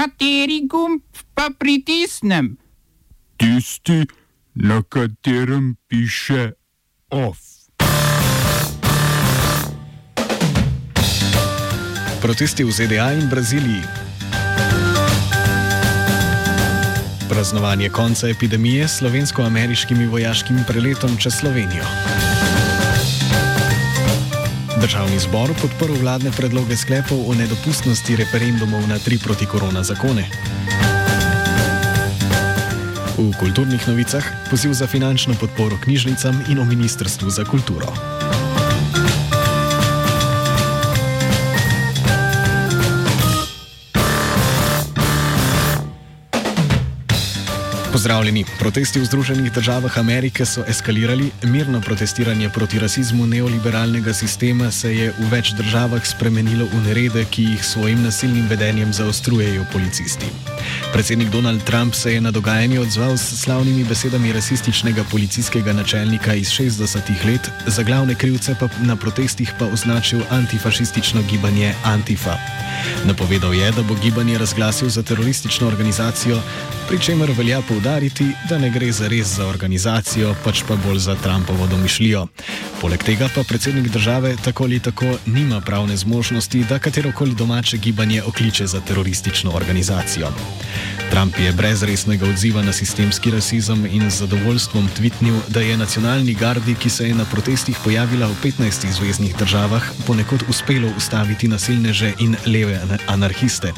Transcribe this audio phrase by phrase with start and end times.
[0.00, 1.02] Kateri gumb
[1.36, 2.56] pa pritisnem?
[3.36, 4.06] Tisti,
[4.56, 6.56] na katerem piše
[7.12, 7.36] OF.
[12.24, 13.84] Protesti v ZDA in Braziliji.
[17.28, 21.84] Praznovanje konca epidemije s slovensko-ameriškimi vojaškimi preletom čez Slovenijo.
[24.80, 30.24] Državni zbor podporil vladne predloge sklepov o nedopustnosti referendumov na tri proti korona zakone.
[33.20, 38.19] V kulturnih novicah poziv za finančno podporo knjižnicam in o Ministrstvu za kulturo.
[47.92, 48.44] Pozdravljeni.
[48.58, 55.08] Protesti v Združenih državah Amerike so eskalirali, mirno protestiranje proti rasizmu neoliberalnega sistema se je
[55.18, 60.30] v več državah spremenilo v nerede, ki jih svojim nasilnim vedenjem zaostrujejo policisti.
[60.92, 66.54] Predsednik Donald Trump se je na dogajanje odzval s slavnimi besedami rasističnega policijskega načelnika iz
[66.54, 72.38] 60-ih let, za glavne krivce pa na protestih pa označil antifašistično gibanje Antifa.
[73.04, 76.38] Napovedal je, da bo gibanje razglasil za teroristično organizacijo,
[76.88, 77.79] pri čemer velja poudariti,
[78.48, 82.26] da ne gre za res za organizacijo, pač pa bolj za Trumpovo domišljijo.
[82.80, 88.22] Poleg tega pa predsednik države tako ali tako nima pravne zmožnosti, da katerokoli domače gibanje
[88.22, 90.28] okliče za teroristično organizacijo.
[91.10, 96.34] Trump je brez resnega odziva na sistemski rasizem in z zadovoljstvom tvitnil, da je nacionalni
[96.34, 102.12] gardi, ki se je na protestih pojavila v 15 zvezdnih državah, ponekod uspelo ustaviti nasilneže
[102.18, 103.72] in leve anarhiste.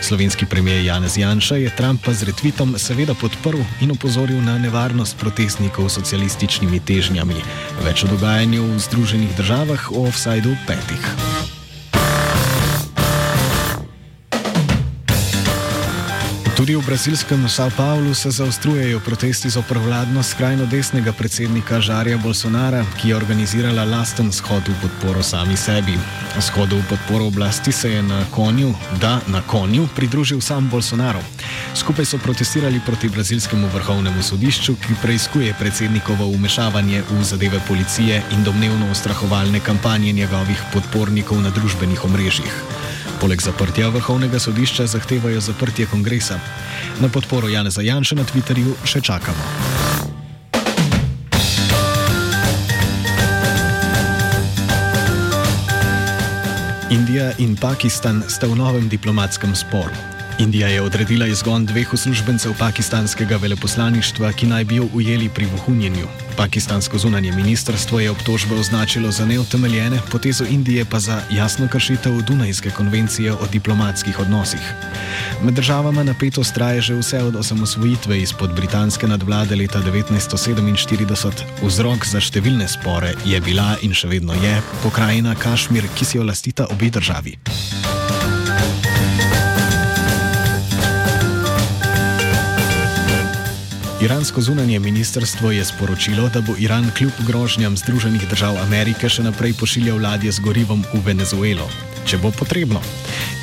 [0.00, 5.88] Slovenski premijer Janez Janša je Trumpa z retvitom seveda podprl in opozoril na nevarnost protestnikov
[5.88, 7.42] s socialističnimi težnjami.
[7.84, 11.37] Več o dogajanju v Združenih državah o offsajdu petih.
[16.58, 22.82] Tudi v brazilskem São Paulo se zaostrujejo protesti za prevladno skrajno desnega predsednika Žarja Bolsonara,
[22.98, 25.94] ki je organizirala lasten shod v podporo sami sebi.
[26.42, 31.22] Shodu v podporo oblasti se je na konju, da na konju, pridružil sam Bolsonaro.
[31.78, 38.42] Skupaj so protestirali proti brazilskemu vrhovnemu sodišču, ki preizkuje predsednikovo umešavanje v zadeve policije in
[38.44, 42.54] domnevno ustrahovalne kampanje njegovih podpornikov na družbenih omrežjih.
[43.18, 46.38] Poleg zaprtja vrhovnega sodišča zahtevajo zaprtje kongresa.
[47.00, 49.42] Na podporo Janeza Janša na Twitterju še čakamo.
[56.90, 60.17] Indija in Pakistan sta v novem diplomatskem sporu.
[60.38, 66.06] Indija je odredila izgon dveh uslužbencev pakistanskega veleposlaništva, ki naj bi jo ujeli pri vohunjenju.
[66.36, 72.70] Pakistansko zunanje ministrstvo je obtožbe označilo za neutemeljene, potezo Indije pa za jasno kršitev Dunajske
[72.70, 74.60] konvencije o diplomatskih odnosih.
[75.42, 81.30] Med državama napetost traje že vse od osamosvojitve izpod britanske nadvlade leta 1947.
[81.62, 86.24] Vzrok za številne spore je bila in še vedno je pokrajina Kašmir, ki si jo
[86.24, 87.38] lastita obi državi.
[93.98, 99.56] Iransko zunanje ministrstvo je sporočilo, da bo Iran kljub grožnjam Združenih držav Amerike še naprej
[99.58, 101.66] pošiljal ladje z gorivom v Venezuelo,
[102.08, 102.80] če bo potrebno.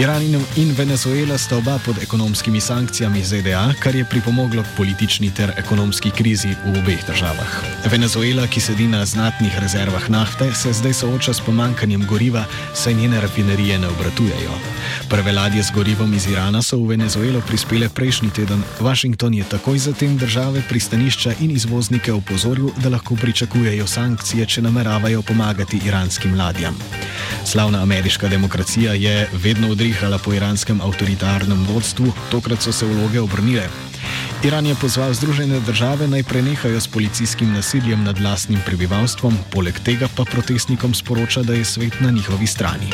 [0.00, 0.24] Iran
[0.56, 6.10] in Venezuela sta oba pod ekonomskimi sankcijami ZDA, kar je pripomoglo k politični ter ekonomski
[6.10, 7.52] krizi v obeh državah.
[7.92, 13.20] Venezuela, ki sedi na znatnih rezervah nafte, se zdaj sooča s pomankanjem goriva, saj njene
[13.20, 14.56] rafinerije ne obratujejo.
[15.12, 18.64] Prve ladje z gorivom iz Irana so v Venezuelo prispele prejšnji teden.
[18.80, 25.22] Washington je takoj zatem države, pristanišča in izvoznike opozoril, da lahko pričakujejo sankcije, če nameravajo
[25.22, 26.74] pomagati iranskim ladjam.
[27.44, 28.53] Slavna ameriška demokracija
[28.94, 33.68] je vedno odrihala po iranskem avtoritarnem vodstvu, tokrat so se vloge obrnile.
[34.44, 40.08] Iran je pozval Združene države naj prenehajo s policijskim nasiljem nad lastnim prebivalstvom, poleg tega
[40.16, 42.90] pa protestnikom sporoča, da je svet na njihovi strani.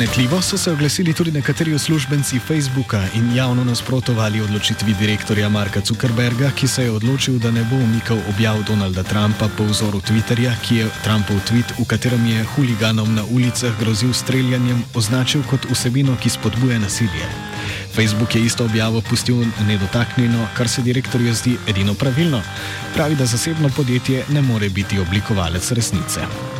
[0.00, 6.50] Presenetljivo so se oglasili tudi nekateri uslužbenci Facebooka in javno nasprotovali odločitvi direktorja Marka Zuckerberga,
[6.50, 10.76] ki se je odločil, da ne bo umikal objav Donalda Trumpa po vzoru Twitterja, ki
[10.76, 16.30] je Trumpov tweet, v katerem je huliganom na ulicah grozil streljanjem, označil kot vsebino, ki
[16.30, 17.28] spodbuja nasilje.
[17.92, 22.40] Facebook je isto objavo pustil nedotaknjeno, kar se direktorju zdi edino pravilno.
[22.94, 26.59] Pravi, da zasebno podjetje ne more biti oblikovalec resnice.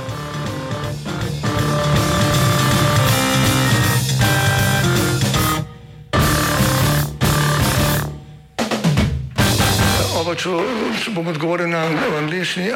[10.24, 10.60] Hočel,
[11.02, 11.84] če bom odgovoril na
[12.18, 12.70] angliški.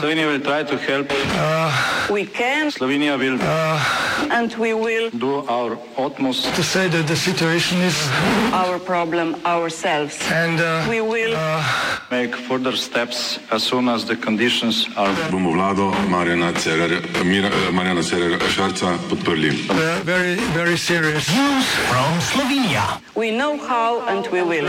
[0.00, 1.10] Slovenija will try to help.
[2.10, 3.38] We can Slovenija will
[4.30, 7.96] and we will do our utmost To say that the situation is,
[8.52, 10.16] our problem ourselves.
[10.32, 11.34] and uh, We will
[12.10, 17.70] make further steps as soon as the conditions are bomo vlado Marjana Cererja, Mira- eh,
[17.72, 19.50] Marjana Cererja Šarca podprli.
[19.70, 21.26] uh, very, very serious.
[23.14, 24.66] we know how and we will.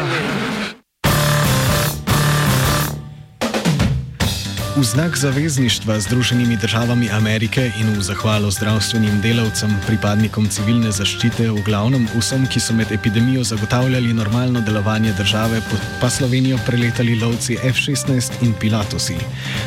[4.77, 11.47] V znak zavezništva z Združenimi državami Amerike in v zahvalo zdravstvenim delavcem, pripadnikom civilne zaščite,
[11.49, 15.63] v glavnem vsem, ki so med epidemijo zagotavljali normalno delovanje države,
[16.01, 19.17] pa Slovenijo preletali lovci F-16 in Pilatusi.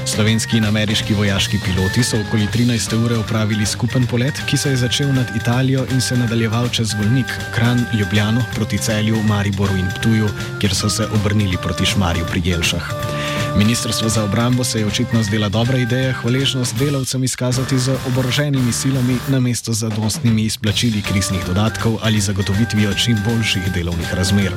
[0.06, 4.82] Slovenski in ameriški vojaški piloti so okoli 13 ure opravili skupen polet, ki se je
[4.86, 10.30] začel nad Italijo in se nadaljeval čez Volnik, Kran, Ljubljano, proti Celju, Mariboru in Ptuju,
[10.60, 13.09] kjer so se obrnili proti Šmarju pri Jelšah.
[13.56, 19.18] Ministrstvo za obrambo se je očitno zdela dobra ideja hvaležnost delavcem izkazati z oboroženimi silami
[19.28, 24.52] namesto z zadostnimi izplačili kriznih dodatkov ali zagotovitvijo čim boljših delovnih razmer.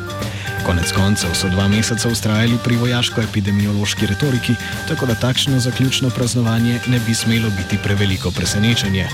[0.65, 4.55] Konec koncev so dva meseca ustrajali pri vojaško-epidemiološki retoriki,
[4.87, 9.07] tako da takšno zaključno praznovanje ne bi smelo biti preveliko presenečenje.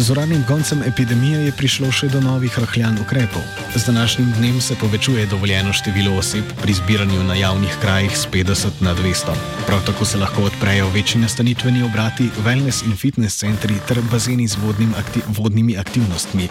[0.00, 3.42] Z uradnim koncem epidemije je prišlo še do novih rahljan ukrepov.
[3.76, 8.80] Z današnjim dnem se povečuje dovoljeno število oseb pri zbiranju na javnih krajih z 50
[8.80, 9.36] na 200.
[9.66, 14.56] Prav tako se lahko odprejo večji nastanitveni obrati, wellness in fitness centri ter bazeni z
[14.64, 16.48] vodnim akti vodnimi aktivnostmi.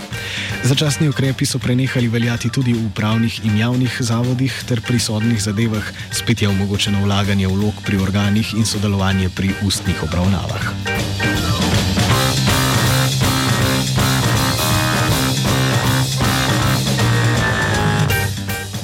[0.63, 5.89] Začasni ukrepi so prenehali veljati tudi v upravnih in javnih zavodih ter pri sodnih zadevah,
[6.11, 10.98] spet je omogočeno vlaganje vlog pri organih in sodelovanje pri ustnih obravnavah.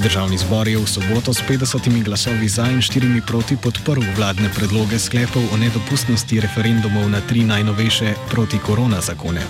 [0.06, 5.02] Državni zbor je v soboto s 50 glasovi za in 4 proti podprl vladne predloge
[5.02, 9.42] sklepov o nedopustnosti referendumov na tri najnovejše proti-korona zakone.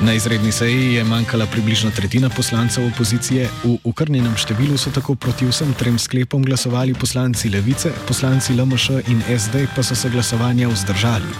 [0.00, 5.48] Na izredni seji je manjkala približno tretjina poslancev opozicije, v ukrnjenem številu so tako proti
[5.48, 11.32] vsem trem sklepom glasovali poslanci Levice, poslanci LMŠ in SD pa so se glasovanja vzdržali.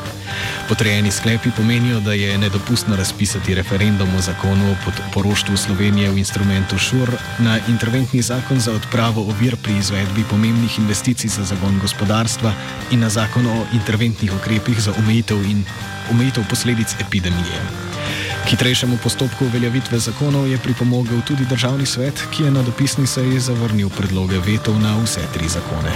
[0.69, 6.79] Potrejeni sklepi pomenijo, da je nedopustno razpisati referendum o zakonu o poroštvu Slovenije v instrumentu
[6.79, 12.55] ŠUR na interventni zakon za odpravo ovir pri izvedbi pomembnih investicij za zagon gospodarstva
[12.91, 15.64] in na zakon o interventnih ukrepih za omejitev in
[16.11, 17.86] omejitev posledic epidemije.
[18.56, 23.91] Hitrejšemu postopku uveljavitve zakonov je pripomogel tudi državni svet, ki je na dopisni seji zavrnil
[23.93, 25.93] predloge vetov na vse tri zakone.